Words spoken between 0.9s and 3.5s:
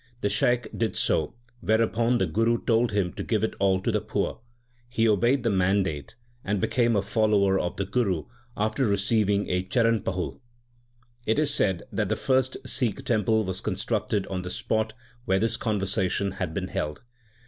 so, where upon the Guru told him to give